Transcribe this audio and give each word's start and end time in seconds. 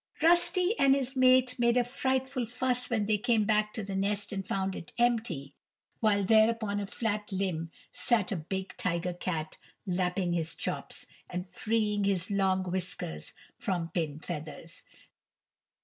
Rusty 0.23 0.73
and 0.79 0.95
his 0.95 1.15
mate 1.15 1.53
made 1.59 1.77
a 1.77 1.83
frightful 1.83 2.47
fuss 2.47 2.89
when 2.89 3.05
they 3.05 3.19
came 3.19 3.45
back 3.45 3.71
to 3.75 3.83
the 3.83 3.95
nest 3.95 4.33
and 4.33 4.43
found 4.43 4.75
it 4.75 4.91
empty; 4.97 5.53
while 5.99 6.23
there 6.23 6.49
upon 6.49 6.79
a 6.79 6.87
flat 6.87 7.31
limb 7.31 7.69
sat 7.91 8.31
a 8.31 8.35
big 8.35 8.75
tiger 8.77 9.13
cat 9.13 9.59
lapping 9.85 10.33
his 10.33 10.55
chops, 10.55 11.05
and 11.29 11.47
freeing 11.47 12.03
his 12.05 12.31
long 12.31 12.63
whiskers 12.63 13.33
from 13.59 13.89
pin 13.89 14.19
feathers. 14.19 14.81